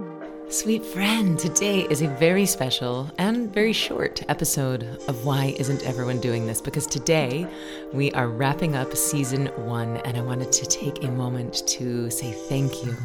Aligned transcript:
Mm-hmm. 0.00 0.37
Sweet 0.50 0.82
friend, 0.82 1.38
today 1.38 1.82
is 1.90 2.00
a 2.00 2.08
very 2.08 2.46
special 2.46 3.10
and 3.18 3.52
very 3.52 3.74
short 3.74 4.22
episode 4.30 4.82
of 5.06 5.26
Why 5.26 5.54
Isn't 5.58 5.84
Everyone 5.84 6.20
Doing 6.20 6.46
This? 6.46 6.62
Because 6.62 6.86
today 6.86 7.46
we 7.92 8.10
are 8.12 8.28
wrapping 8.28 8.74
up 8.74 8.96
season 8.96 9.48
one, 9.66 9.98
and 9.98 10.16
I 10.16 10.22
wanted 10.22 10.50
to 10.52 10.64
take 10.64 11.04
a 11.04 11.10
moment 11.10 11.68
to 11.68 12.10
say 12.10 12.32
thank 12.32 12.82
you 12.82 12.96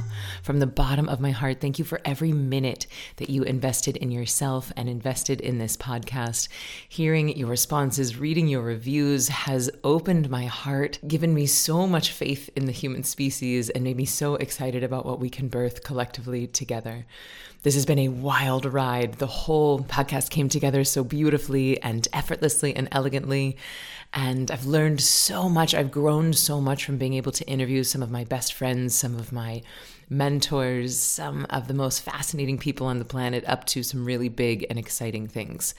from 0.42 0.60
the 0.60 0.66
bottom 0.66 1.10
of 1.10 1.20
my 1.20 1.32
heart. 1.32 1.60
Thank 1.60 1.78
you 1.78 1.84
for 1.84 2.00
every 2.06 2.32
minute 2.32 2.88
that 3.18 3.30
you 3.30 3.44
invested 3.44 3.98
in 3.98 4.10
yourself 4.10 4.72
and 4.78 4.88
invested 4.88 5.42
in 5.42 5.58
this 5.58 5.76
podcast. 5.76 6.48
Hearing 6.88 7.38
your 7.38 7.50
responses, 7.50 8.18
reading 8.18 8.48
your 8.48 8.62
reviews 8.62 9.28
has 9.28 9.70
opened 9.84 10.30
my 10.30 10.46
heart, 10.46 10.98
given 11.06 11.34
me 11.34 11.46
so 11.48 11.88
much 11.88 12.14
faith 12.14 12.50
in 12.56 12.68
the 12.68 12.72
human 12.72 13.04
species, 13.04 13.70
and 13.70 13.84
made 13.84 13.98
me 13.98 14.06
so 14.06 14.36
excited 14.36 14.82
about 14.82 15.06
what 15.06 15.20
we 15.20 15.30
can 15.30 15.50
birth 15.50 15.84
collectively 15.84 16.48
together. 16.48 17.06
This 17.64 17.76
has 17.76 17.86
been 17.86 18.00
a 18.00 18.10
wild 18.10 18.66
ride. 18.66 19.14
The 19.14 19.28
whole 19.28 19.80
podcast 19.80 20.30
came 20.30 20.50
together 20.50 20.84
so 20.84 21.04
beautifully 21.04 21.82
and 21.82 22.06
effortlessly 22.12 22.76
and 22.76 22.90
elegantly. 22.92 23.56
And 24.14 24.52
I've 24.52 24.66
learned 24.66 25.00
so 25.00 25.48
much. 25.48 25.74
I've 25.74 25.90
grown 25.90 26.34
so 26.34 26.60
much 26.60 26.84
from 26.84 26.98
being 26.98 27.14
able 27.14 27.32
to 27.32 27.48
interview 27.48 27.84
some 27.84 28.04
of 28.04 28.12
my 28.12 28.26
best 28.26 28.54
friends, 28.54 28.94
some 28.94 29.16
of 29.16 29.32
my 29.32 29.62
mentors, 30.10 31.00
some 31.00 31.48
of 31.50 31.70
the 31.70 31.74
most 31.74 32.02
fascinating 32.02 32.58
people 32.58 32.86
on 32.86 33.00
the 33.00 33.06
planet, 33.06 33.44
up 33.48 33.66
to 33.68 33.82
some 33.82 34.04
really 34.04 34.30
big 34.30 34.66
and 34.70 34.78
exciting 34.78 35.28
things. 35.28 35.74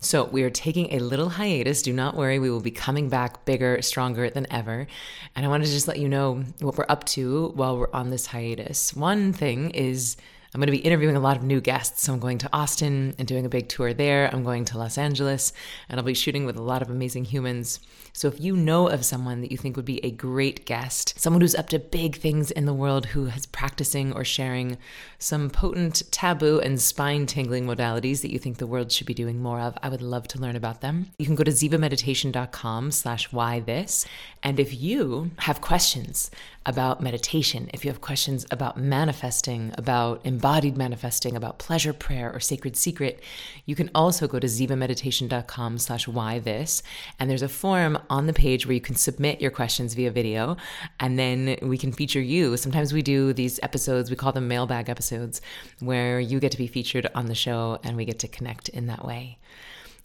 So, 0.00 0.24
we 0.24 0.42
are 0.42 0.50
taking 0.50 0.92
a 0.92 0.98
little 0.98 1.30
hiatus. 1.30 1.80
Do 1.80 1.92
not 1.92 2.14
worry, 2.14 2.38
we 2.38 2.50
will 2.50 2.60
be 2.60 2.70
coming 2.70 3.08
back 3.08 3.46
bigger, 3.46 3.80
stronger 3.80 4.28
than 4.28 4.46
ever. 4.52 4.86
And 5.34 5.46
I 5.46 5.48
want 5.48 5.64
to 5.64 5.70
just 5.70 5.88
let 5.88 5.98
you 5.98 6.10
know 6.10 6.44
what 6.60 6.76
we're 6.76 6.84
up 6.90 7.04
to 7.04 7.52
while 7.54 7.78
we're 7.78 7.92
on 7.94 8.10
this 8.10 8.26
hiatus. 8.26 8.94
One 8.94 9.32
thing 9.32 9.70
is 9.70 10.18
I'm 10.54 10.60
going 10.60 10.68
to 10.68 10.72
be 10.72 10.78
interviewing 10.78 11.16
a 11.16 11.20
lot 11.20 11.36
of 11.36 11.42
new 11.42 11.60
guests. 11.60 12.04
So 12.04 12.12
I'm 12.12 12.20
going 12.20 12.38
to 12.38 12.50
Austin 12.52 13.16
and 13.18 13.26
doing 13.26 13.44
a 13.44 13.48
big 13.48 13.68
tour 13.68 13.92
there. 13.92 14.30
I'm 14.32 14.44
going 14.44 14.64
to 14.66 14.78
Los 14.78 14.96
Angeles 14.96 15.52
and 15.88 15.98
I'll 15.98 16.06
be 16.06 16.14
shooting 16.14 16.46
with 16.46 16.56
a 16.56 16.62
lot 16.62 16.80
of 16.80 16.90
amazing 16.90 17.24
humans. 17.24 17.80
So 18.12 18.28
if 18.28 18.40
you 18.40 18.54
know 18.54 18.88
of 18.88 19.04
someone 19.04 19.40
that 19.40 19.50
you 19.50 19.58
think 19.58 19.74
would 19.74 19.84
be 19.84 20.04
a 20.04 20.12
great 20.12 20.64
guest, 20.64 21.18
someone 21.18 21.40
who's 21.40 21.56
up 21.56 21.68
to 21.70 21.80
big 21.80 22.14
things 22.14 22.52
in 22.52 22.66
the 22.66 22.72
world, 22.72 23.06
who 23.06 23.26
is 23.26 23.46
practicing 23.46 24.12
or 24.12 24.24
sharing 24.24 24.78
some 25.18 25.50
potent, 25.50 26.04
taboo, 26.12 26.60
and 26.60 26.80
spine 26.80 27.26
tingling 27.26 27.66
modalities 27.66 28.22
that 28.22 28.30
you 28.30 28.38
think 28.38 28.58
the 28.58 28.68
world 28.68 28.92
should 28.92 29.08
be 29.08 29.14
doing 29.14 29.42
more 29.42 29.58
of, 29.58 29.76
I 29.82 29.88
would 29.88 30.02
love 30.02 30.28
to 30.28 30.38
learn 30.38 30.54
about 30.54 30.80
them. 30.80 31.10
You 31.18 31.26
can 31.26 31.34
go 31.34 31.42
to 31.42 31.50
zivameditation.com 31.50 32.92
slash 32.92 33.32
why 33.32 33.58
this. 33.58 34.06
And 34.44 34.60
if 34.60 34.80
you 34.80 35.32
have 35.38 35.60
questions 35.60 36.30
about 36.66 37.02
meditation, 37.02 37.68
if 37.74 37.84
you 37.84 37.90
have 37.90 38.00
questions 38.00 38.46
about 38.50 38.76
manifesting, 38.76 39.72
about 39.76 40.24
embodied 40.44 40.76
manifesting, 40.76 41.36
about 41.36 41.58
pleasure 41.58 41.94
prayer 41.94 42.30
or 42.30 42.38
sacred 42.38 42.76
secret, 42.76 43.18
you 43.64 43.74
can 43.74 43.90
also 43.94 44.28
go 44.28 44.38
to 44.38 44.46
zivameditation.com 44.46 45.78
slash 45.78 46.06
why 46.06 46.38
this. 46.38 46.82
And 47.18 47.30
there's 47.30 47.40
a 47.40 47.48
form 47.48 47.96
on 48.10 48.26
the 48.26 48.34
page 48.34 48.66
where 48.66 48.74
you 48.74 48.80
can 48.80 48.94
submit 48.94 49.40
your 49.40 49.50
questions 49.50 49.94
via 49.94 50.10
video, 50.10 50.58
and 51.00 51.18
then 51.18 51.56
we 51.62 51.78
can 51.78 51.92
feature 51.92 52.20
you. 52.20 52.58
Sometimes 52.58 52.92
we 52.92 53.00
do 53.00 53.32
these 53.32 53.58
episodes, 53.62 54.10
we 54.10 54.16
call 54.16 54.32
them 54.32 54.46
mailbag 54.46 54.90
episodes, 54.90 55.40
where 55.80 56.20
you 56.20 56.38
get 56.40 56.52
to 56.52 56.58
be 56.58 56.66
featured 56.66 57.06
on 57.14 57.24
the 57.24 57.34
show 57.34 57.78
and 57.82 57.96
we 57.96 58.04
get 58.04 58.18
to 58.18 58.28
connect 58.28 58.68
in 58.68 58.86
that 58.88 59.02
way. 59.02 59.38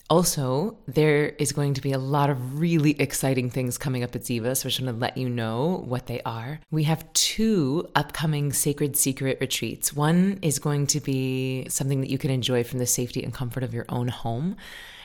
Also, 0.10 0.76
there 0.88 1.28
is 1.38 1.52
going 1.52 1.76
to 1.76 1.82
be 1.82 1.92
a 1.92 2.00
lot 2.00 2.32
of 2.32 2.60
really 2.60 3.00
exciting 3.00 3.52
things 3.52 3.78
coming 3.78 4.04
up 4.04 4.16
at 4.16 4.24
Ziva, 4.24 4.58
so 4.58 4.66
I 4.66 4.70
just 4.70 4.82
want 4.82 4.96
to 4.96 5.00
let 5.00 5.18
you 5.18 5.30
know 5.30 5.84
what 5.86 6.08
they 6.08 6.20
are. 6.26 6.60
We 6.72 6.86
have 6.86 7.12
two 7.14 7.88
upcoming 7.94 8.52
Sacred 8.52 8.98
Secret 8.98 9.38
retreats. 9.40 9.94
One 9.94 10.40
is 10.42 10.58
going 10.58 10.88
to 10.88 11.00
be 11.00 11.68
something 11.70 12.02
that 12.02 12.10
you 12.10 12.18
can 12.18 12.32
enjoy 12.32 12.64
from 12.64 12.80
the 12.80 12.88
safety 12.88 13.24
and 13.24 13.32
comfort 13.32 13.62
of 13.62 13.72
your 13.72 13.86
own 13.88 14.08
home. 14.08 14.56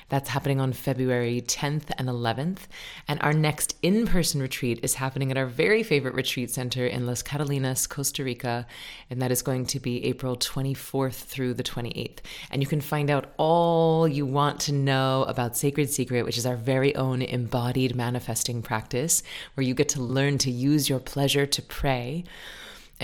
That's 0.09 0.29
happening 0.29 0.61
on 0.61 0.73
February 0.73 1.41
10th 1.41 1.91
and 1.99 2.09
11th. 2.09 2.61
And 3.09 3.21
our 3.23 3.33
next 3.33 3.77
in 3.83 4.07
person 4.07 4.41
retreat 4.41 4.81
is 4.83 4.95
happening 4.95 5.31
at 5.31 5.39
our 5.39 5.47
very 5.47 5.83
favorite 5.83 6.15
retreat 6.15 6.51
center 6.51 6.87
in 6.87 7.07
Las 7.07 7.23
Catalinas, 7.23 7.89
Costa 7.89 8.23
Rica. 8.23 8.67
And 9.11 9.21
that 9.23 9.33
is 9.33 9.43
going 9.43 9.67
to 9.67 9.81
be 9.81 10.05
April 10.05 10.37
24th 10.37 11.15
through 11.15 11.55
the 11.55 11.63
28th. 11.63 12.19
And 12.51 12.63
you 12.63 12.69
can 12.69 12.81
find 12.81 13.11
out 13.11 13.33
all 13.37 14.07
you 14.07 14.27
want 14.27 14.61
to 14.61 14.73
know 14.73 15.25
about 15.29 15.57
Sacred 15.57 15.91
Secret, 15.91 16.25
which 16.25 16.39
is 16.39 16.47
our 16.47 16.57
very 16.57 16.95
own 16.97 17.23
embodied 17.23 17.95
manifesting 17.95 18.63
practice, 18.63 19.23
where 19.55 19.65
you 19.65 19.75
get 19.75 19.89
to 19.91 20.03
learn 20.03 20.39
to 20.39 20.51
use 20.51 20.89
your 20.89 21.01
pleasure 21.01 21.47
to 21.47 21.63
pray 21.63 22.25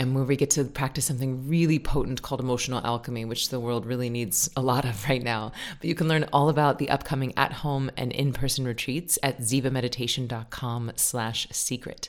and 0.00 0.15
where 0.15 0.25
we 0.25 0.34
get 0.34 0.49
to 0.49 0.65
practice 0.65 1.05
something 1.05 1.47
really 1.47 1.78
potent 1.78 2.22
called 2.22 2.41
emotional 2.41 2.81
alchemy, 2.87 3.27
which 3.27 3.50
the 3.50 3.61
world 3.61 3.84
really 3.84 4.09
needs 4.09 4.49
a 4.56 4.62
lot 4.62 4.87
of 4.87 5.05
right 5.11 5.22
now. 5.22 5.53
But 5.78 5.88
you 5.88 5.94
can 5.94 6.09
learn 6.09 6.25
all 6.33 6.49
about 6.49 6.78
the 6.78 6.88
upcoming 6.88 7.34
at-home 7.37 7.91
and 7.99 8.11
in-person 8.11 8.65
retreats 8.65 9.19
at 9.22 9.41
zivameditation.com 9.41 10.93
slash 10.97 11.49
secret. 11.50 12.09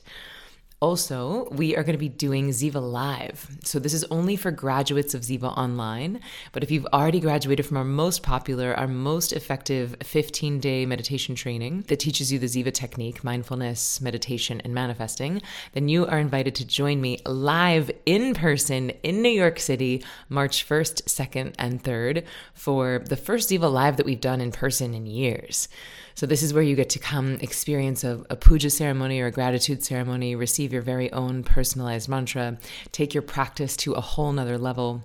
Also, 0.82 1.48
we 1.52 1.76
are 1.78 1.84
going 1.84 1.94
to 1.94 2.00
be 2.00 2.10
doing 2.10 2.50
Ziva 2.50 2.82
Live. 2.82 3.56
So, 3.64 3.78
this 3.78 3.94
is 3.94 4.04
only 4.06 4.36
for 4.36 4.50
graduates 4.50 5.14
of 5.14 5.22
Ziva 5.22 5.56
Online. 5.56 6.20
But 6.54 6.64
if 6.64 6.72
you've 6.72 6.88
already 6.88 7.20
graduated 7.20 7.68
from 7.68 7.78
our 7.78 7.84
most 7.84 8.24
popular, 8.24 8.74
our 8.74 8.88
most 8.88 9.32
effective 9.32 9.96
15 10.02 10.60
day 10.60 10.88
meditation 10.88 11.36
training 11.36 11.86
that 11.88 12.00
teaches 12.00 12.32
you 12.32 12.40
the 12.40 12.48
Ziva 12.48 12.74
technique, 12.74 13.24
mindfulness, 13.24 14.02
meditation, 14.02 14.60
and 14.64 14.74
manifesting, 14.74 15.44
then 15.74 15.88
you 15.88 16.08
are 16.08 16.18
invited 16.18 16.56
to 16.56 16.66
join 16.66 17.00
me 17.00 17.20
live 17.28 17.92
in 18.08 18.34
person 18.34 18.90
in 19.04 19.22
New 19.22 19.30
York 19.30 19.60
City, 19.60 20.04
March 20.30 20.68
1st, 20.68 21.04
2nd, 21.04 21.54
and 21.60 21.84
3rd 21.84 22.26
for 22.56 23.04
the 23.08 23.16
first 23.16 23.52
Ziva 23.52 23.72
Live 23.72 23.98
that 23.98 24.06
we've 24.08 24.20
done 24.20 24.42
in 24.42 24.52
person 24.52 24.96
in 24.96 25.06
years. 25.06 25.68
So, 26.16 26.26
this 26.26 26.44
is 26.44 26.54
where 26.54 26.64
you 26.64 26.76
get 26.76 26.90
to 26.92 27.00
come 27.00 27.36
experience 27.36 28.04
a, 28.04 28.24
a 28.30 28.36
puja 28.36 28.70
ceremony 28.70 29.20
or 29.22 29.28
a 29.28 29.32
gratitude 29.32 29.84
ceremony, 29.84 30.36
receive 30.36 30.74
your 30.74 30.82
very 30.82 31.12
own 31.12 31.44
personalized 31.44 32.10
mantra, 32.10 32.58
take 32.92 33.14
your 33.14 33.24
practice 33.24 33.76
to 33.78 33.94
a 33.94 34.02
whole 34.02 34.32
nother 34.32 34.58
level 34.58 35.04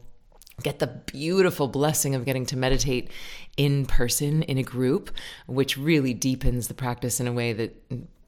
get 0.62 0.78
the 0.78 0.86
beautiful 0.86 1.68
blessing 1.68 2.14
of 2.14 2.24
getting 2.24 2.46
to 2.46 2.56
meditate 2.56 3.10
in 3.56 3.84
person 3.84 4.42
in 4.44 4.58
a 4.58 4.62
group, 4.62 5.10
which 5.46 5.76
really 5.76 6.14
deepens 6.14 6.68
the 6.68 6.74
practice 6.74 7.20
in 7.20 7.26
a 7.26 7.32
way 7.32 7.52
that 7.52 7.76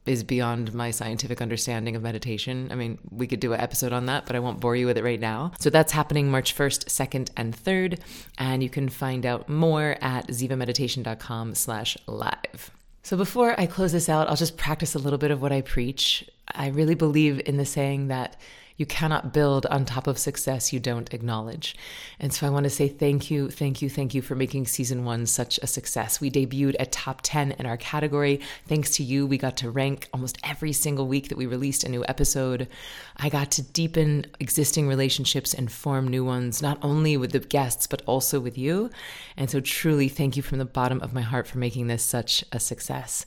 is 0.09 0.25
beyond 0.25 0.75
my 0.75 0.91
scientific 0.91 1.43
understanding 1.43 1.97
of 1.97 2.03
meditation. 2.03 2.69
I 2.71 2.75
mean, 2.75 2.99
we 3.11 3.27
could 3.27 3.41
do 3.41 3.53
an 3.53 3.61
episode 3.61 3.93
on 3.93 4.07
that, 4.07 4.27
but 4.27 4.37
I 4.37 4.41
won't 4.41 4.61
bore 4.61 4.77
you 4.77 4.87
with 4.87 4.99
it 4.99 5.05
right 5.05 5.21
now. 5.21 5.53
So 5.59 5.71
that's 5.71 5.93
happening 5.93 6.31
March 6.31 6.57
1st, 6.57 6.87
2nd, 6.87 7.31
and 7.37 7.57
3rd, 7.57 8.01
and 8.39 8.63
you 8.63 8.71
can 8.71 8.89
find 8.89 9.27
out 9.27 9.49
more 9.49 9.97
at 10.01 10.29
zivameditation.com 10.29 11.55
slash 11.55 11.97
live. 12.07 12.71
So 13.03 13.17
before 13.17 13.59
I 13.59 13.67
close 13.67 13.93
this 13.93 14.09
out, 14.09 14.29
I'll 14.29 14.37
just 14.37 14.57
practice 14.57 14.95
a 14.95 14.99
little 14.99 15.19
bit 15.19 15.31
of 15.31 15.41
what 15.41 15.53
I 15.53 15.63
preach. 15.63 16.29
I 16.55 16.69
really 16.69 16.95
believe 16.95 17.41
in 17.47 17.57
the 17.57 17.65
saying 17.65 18.09
that 18.09 18.37
you 18.79 18.87
cannot 18.87 19.35
build 19.35 19.67
on 19.67 19.85
top 19.85 20.07
of 20.07 20.19
success 20.19 20.73
you 20.73 20.81
don't 20.81 21.13
acknowledge. 21.13 21.77
And 22.19 22.33
so 22.33 22.47
I 22.47 22.51
want 22.51 22.65
to 22.65 22.71
say 22.71 22.89
thank 22.89 23.31
you, 23.31 23.51
thank 23.51 23.83
you, 23.83 23.91
thank 23.91 24.15
you 24.15 24.23
for 24.23 24.37
making 24.37 24.67
season 24.67 25.05
one 25.05 25.27
such 25.27 25.59
a 25.59 25.67
success. 25.67 26.21
We 26.21 26.31
debuted 26.31 26.77
at 26.79 26.93
top 26.93 27.21
10 27.23 27.53
in 27.53 27.67
our 27.67 27.77
category. 27.77 28.41
Thanks 28.67 28.93
to 28.97 29.03
you, 29.03 29.27
we 29.27 29.37
got 29.37 29.57
to 29.59 29.71
rank 29.71 30.09
almost 30.15 30.39
every 30.45 30.73
single 30.73 31.09
week 31.09 31.29
that 31.29 31.37
we 31.37 31.47
released 31.47 31.83
a 31.83 31.91
new 31.91 32.05
episode. 32.09 32.69
I 33.17 33.29
got 33.29 33.51
to 33.53 33.63
deepen 33.63 34.27
existing 34.39 34.87
relationships 34.87 35.53
and 35.53 35.71
form 35.71 36.07
new 36.07 36.25
ones, 36.25 36.63
not 36.63 36.79
only 36.81 37.17
with 37.17 37.33
the 37.33 37.41
guests, 37.41 37.89
but 37.89 38.03
also 38.07 38.39
with 38.39 38.57
you. 38.57 38.91
And 39.37 39.51
so 39.51 39.61
truly 39.61 40.09
thank 40.09 40.37
you 40.37 40.43
from 40.43 40.59
the 40.59 40.65
bottom 40.65 41.01
of 41.03 41.13
my 41.13 41.23
heart 41.23 41.49
for 41.49 41.59
making 41.59 41.89
this 41.89 42.05
such 42.05 42.45
a 42.53 42.61
success. 42.61 43.27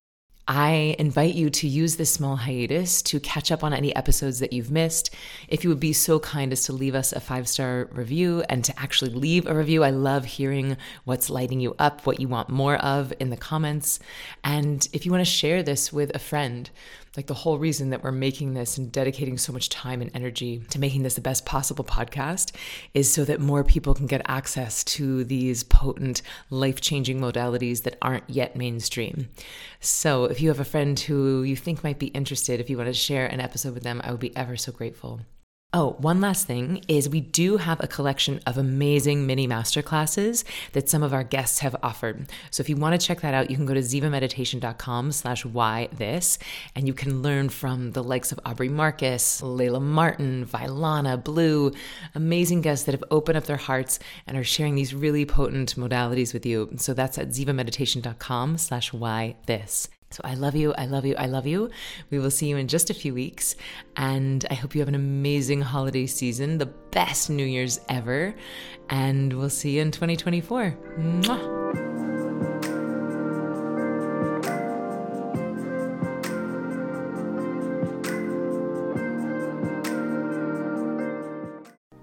I 0.53 0.97
invite 0.99 1.33
you 1.33 1.49
to 1.49 1.67
use 1.69 1.95
this 1.95 2.11
small 2.11 2.35
hiatus 2.35 3.01
to 3.03 3.21
catch 3.21 3.53
up 3.53 3.63
on 3.63 3.73
any 3.73 3.95
episodes 3.95 4.39
that 4.39 4.51
you've 4.51 4.69
missed. 4.69 5.09
If 5.47 5.63
you 5.63 5.69
would 5.69 5.79
be 5.79 5.93
so 5.93 6.19
kind 6.19 6.51
as 6.51 6.65
to 6.65 6.73
leave 6.73 6.93
us 6.93 7.13
a 7.13 7.21
five 7.21 7.47
star 7.47 7.87
review 7.93 8.43
and 8.49 8.61
to 8.65 8.77
actually 8.77 9.11
leave 9.11 9.47
a 9.47 9.55
review, 9.55 9.85
I 9.85 9.91
love 9.91 10.25
hearing 10.25 10.75
what's 11.05 11.29
lighting 11.29 11.61
you 11.61 11.73
up, 11.79 12.05
what 12.05 12.19
you 12.19 12.27
want 12.27 12.49
more 12.49 12.75
of 12.75 13.13
in 13.17 13.29
the 13.29 13.37
comments. 13.37 14.01
And 14.43 14.85
if 14.91 15.05
you 15.05 15.11
want 15.13 15.21
to 15.21 15.31
share 15.31 15.63
this 15.63 15.93
with 15.93 16.13
a 16.13 16.19
friend, 16.19 16.69
like 17.17 17.27
the 17.27 17.33
whole 17.33 17.57
reason 17.57 17.89
that 17.89 18.03
we're 18.03 18.11
making 18.11 18.53
this 18.53 18.77
and 18.77 18.91
dedicating 18.91 19.37
so 19.37 19.51
much 19.51 19.69
time 19.69 20.01
and 20.01 20.11
energy 20.13 20.63
to 20.69 20.79
making 20.79 21.03
this 21.03 21.15
the 21.15 21.21
best 21.21 21.45
possible 21.45 21.83
podcast 21.83 22.53
is 22.93 23.11
so 23.11 23.25
that 23.25 23.39
more 23.39 23.63
people 23.63 23.93
can 23.93 24.07
get 24.07 24.21
access 24.25 24.83
to 24.83 25.23
these 25.25 25.63
potent, 25.63 26.21
life 26.49 26.79
changing 26.79 27.19
modalities 27.19 27.83
that 27.83 27.97
aren't 28.01 28.29
yet 28.29 28.55
mainstream. 28.55 29.29
So, 29.79 30.25
if 30.25 30.41
you 30.41 30.49
have 30.49 30.59
a 30.59 30.65
friend 30.65 30.99
who 30.99 31.43
you 31.43 31.55
think 31.55 31.83
might 31.83 31.99
be 31.99 32.07
interested, 32.07 32.59
if 32.59 32.69
you 32.69 32.77
want 32.77 32.87
to 32.87 32.93
share 32.93 33.25
an 33.25 33.41
episode 33.41 33.73
with 33.73 33.83
them, 33.83 34.01
I 34.03 34.11
would 34.11 34.19
be 34.19 34.35
ever 34.35 34.55
so 34.55 34.71
grateful. 34.71 35.21
Oh, 35.73 35.95
one 35.99 36.19
last 36.19 36.47
thing 36.47 36.83
is 36.89 37.07
we 37.07 37.21
do 37.21 37.55
have 37.55 37.81
a 37.81 37.87
collection 37.87 38.41
of 38.45 38.57
amazing 38.57 39.25
mini 39.25 39.47
masterclasses 39.47 40.43
that 40.73 40.89
some 40.89 41.01
of 41.01 41.13
our 41.13 41.23
guests 41.23 41.59
have 41.59 41.77
offered. 41.81 42.29
So 42.49 42.59
if 42.59 42.67
you 42.67 42.75
want 42.75 42.99
to 42.99 43.07
check 43.07 43.21
that 43.21 43.33
out, 43.33 43.49
you 43.49 43.55
can 43.55 43.65
go 43.65 43.73
to 43.73 43.79
zivameditation.com 43.79 45.13
slash 45.13 45.45
why 45.45 45.87
this, 45.93 46.39
and 46.75 46.87
you 46.87 46.93
can 46.93 47.21
learn 47.21 47.47
from 47.47 47.93
the 47.93 48.03
likes 48.03 48.33
of 48.33 48.39
Aubrey 48.45 48.67
Marcus, 48.67 49.39
Layla 49.39 49.81
Martin, 49.81 50.45
Vylana, 50.45 51.23
Blue, 51.23 51.71
amazing 52.15 52.59
guests 52.59 52.83
that 52.83 52.91
have 52.91 53.05
opened 53.09 53.37
up 53.37 53.45
their 53.45 53.55
hearts 53.55 53.97
and 54.27 54.37
are 54.37 54.43
sharing 54.43 54.75
these 54.75 54.93
really 54.93 55.25
potent 55.25 55.77
modalities 55.77 56.33
with 56.33 56.45
you. 56.45 56.69
So 56.79 56.93
that's 56.93 57.17
at 57.17 57.29
zivameditation.com 57.29 58.57
slash 58.57 58.91
why 58.91 59.37
this. 59.45 59.87
So 60.11 60.21
I 60.23 60.35
love 60.35 60.55
you. 60.55 60.73
I 60.73 60.85
love 60.85 61.05
you. 61.05 61.15
I 61.17 61.25
love 61.25 61.47
you. 61.47 61.69
We 62.09 62.19
will 62.19 62.31
see 62.31 62.47
you 62.47 62.57
in 62.57 62.67
just 62.67 62.89
a 62.89 62.93
few 62.93 63.13
weeks. 63.13 63.55
And 63.95 64.45
I 64.49 64.53
hope 64.55 64.75
you 64.75 64.81
have 64.81 64.89
an 64.89 64.95
amazing 64.95 65.61
holiday 65.61 66.05
season, 66.05 66.57
the 66.57 66.65
best 66.65 67.29
New 67.29 67.45
Year's 67.45 67.79
ever. 67.89 68.35
And 68.89 69.33
we'll 69.33 69.49
see 69.49 69.77
you 69.77 69.81
in 69.81 69.91
2024. 69.91 70.77
Mwah. 70.99 71.60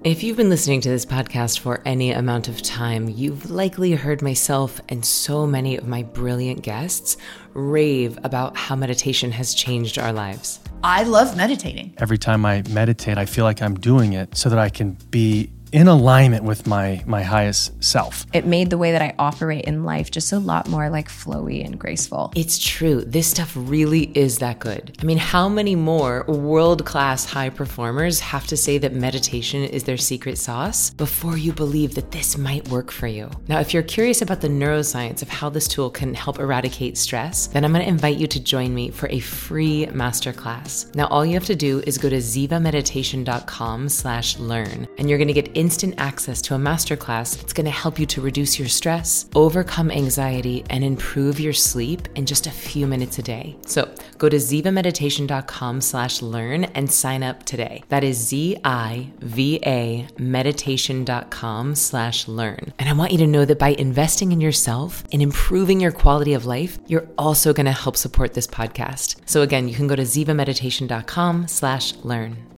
If 0.08 0.22
you've 0.22 0.38
been 0.38 0.48
listening 0.48 0.80
to 0.80 0.88
this 0.88 1.04
podcast 1.04 1.58
for 1.58 1.82
any 1.84 2.12
amount 2.12 2.48
of 2.48 2.62
time, 2.62 3.10
you've 3.10 3.50
likely 3.50 3.92
heard 3.92 4.22
myself 4.22 4.80
and 4.88 5.04
so 5.04 5.46
many 5.46 5.76
of 5.76 5.86
my 5.86 6.02
brilliant 6.02 6.62
guests 6.62 7.18
rave 7.52 8.18
about 8.24 8.56
how 8.56 8.74
meditation 8.74 9.30
has 9.32 9.52
changed 9.52 9.98
our 9.98 10.14
lives. 10.14 10.60
I 10.82 11.02
love 11.02 11.36
meditating. 11.36 11.92
Every 11.98 12.16
time 12.16 12.46
I 12.46 12.62
meditate, 12.70 13.18
I 13.18 13.26
feel 13.26 13.44
like 13.44 13.60
I'm 13.60 13.74
doing 13.74 14.14
it 14.14 14.34
so 14.34 14.48
that 14.48 14.58
I 14.58 14.70
can 14.70 14.96
be 15.10 15.50
in 15.72 15.88
alignment 15.88 16.44
with 16.44 16.66
my 16.66 17.02
my 17.06 17.22
highest 17.22 17.82
self. 17.82 18.26
It 18.32 18.46
made 18.46 18.70
the 18.70 18.78
way 18.78 18.92
that 18.92 19.02
I 19.02 19.14
operate 19.18 19.64
in 19.64 19.82
life 19.84 20.10
just 20.10 20.32
a 20.32 20.38
lot 20.38 20.68
more 20.68 20.88
like 20.90 21.08
flowy 21.08 21.64
and 21.64 21.78
graceful. 21.78 22.32
It's 22.34 22.58
true. 22.58 23.02
This 23.02 23.26
stuff 23.26 23.52
really 23.54 24.10
is 24.16 24.38
that 24.38 24.58
good. 24.58 24.96
I 25.00 25.04
mean, 25.04 25.18
how 25.18 25.48
many 25.48 25.76
more 25.76 26.24
world-class 26.26 27.24
high 27.24 27.50
performers 27.50 28.18
have 28.20 28.46
to 28.48 28.56
say 28.56 28.78
that 28.78 28.92
meditation 28.92 29.62
is 29.64 29.84
their 29.84 29.96
secret 29.96 30.38
sauce 30.38 30.90
before 30.90 31.36
you 31.36 31.52
believe 31.52 31.94
that 31.94 32.10
this 32.10 32.36
might 32.38 32.66
work 32.68 32.90
for 32.90 33.06
you? 33.06 33.30
Now, 33.48 33.60
if 33.60 33.74
you're 33.74 33.82
curious 33.82 34.22
about 34.22 34.40
the 34.40 34.48
neuroscience 34.48 35.22
of 35.22 35.28
how 35.28 35.50
this 35.50 35.68
tool 35.68 35.90
can 35.90 36.14
help 36.14 36.38
eradicate 36.38 36.96
stress, 36.96 37.48
then 37.48 37.64
I'm 37.64 37.72
going 37.72 37.84
to 37.84 37.88
invite 37.88 38.18
you 38.18 38.26
to 38.26 38.40
join 38.40 38.74
me 38.74 38.90
for 38.90 39.08
a 39.10 39.20
free 39.20 39.86
masterclass. 39.86 40.94
Now, 40.94 41.06
all 41.08 41.26
you 41.26 41.34
have 41.34 41.44
to 41.46 41.56
do 41.56 41.82
is 41.86 41.98
go 41.98 42.08
to 42.08 42.16
zivameditation.com/learn 42.16 44.88
and 44.98 45.08
you're 45.08 45.18
going 45.18 45.28
to 45.28 45.34
get 45.34 45.56
instant 45.58 45.94
access 45.98 46.40
to 46.40 46.54
a 46.54 46.58
masterclass 46.58 47.36
that's 47.36 47.52
going 47.52 47.64
to 47.64 47.70
help 47.70 47.98
you 47.98 48.06
to 48.06 48.20
reduce 48.20 48.58
your 48.58 48.68
stress, 48.68 49.28
overcome 49.34 49.90
anxiety, 49.90 50.64
and 50.70 50.84
improve 50.84 51.40
your 51.40 51.52
sleep 51.52 52.08
in 52.14 52.24
just 52.24 52.46
a 52.46 52.50
few 52.50 52.86
minutes 52.86 53.18
a 53.18 53.22
day. 53.22 53.56
So 53.66 53.92
go 54.18 54.28
to 54.28 54.36
zivameditation.com 54.36 55.80
slash 55.80 56.22
learn 56.22 56.64
and 56.64 56.90
sign 56.90 57.24
up 57.24 57.42
today. 57.42 57.82
That 57.88 58.04
is 58.04 58.16
Z-I-V-A 58.18 60.06
meditation.com 60.16 61.74
slash 61.74 62.28
learn. 62.28 62.72
And 62.78 62.88
I 62.88 62.92
want 62.92 63.12
you 63.12 63.18
to 63.18 63.26
know 63.26 63.44
that 63.44 63.58
by 63.58 63.70
investing 63.70 64.30
in 64.30 64.40
yourself 64.40 65.02
and 65.12 65.20
improving 65.20 65.80
your 65.80 65.92
quality 65.92 66.34
of 66.34 66.46
life, 66.46 66.78
you're 66.86 67.08
also 67.18 67.52
going 67.52 67.66
to 67.66 67.72
help 67.72 67.96
support 67.96 68.34
this 68.34 68.46
podcast. 68.46 69.16
So 69.26 69.42
again, 69.42 69.68
you 69.68 69.74
can 69.74 69.88
go 69.88 69.96
to 69.96 70.02
zivameditation.com 70.02 71.48
slash 71.48 71.96
learn. 71.96 72.48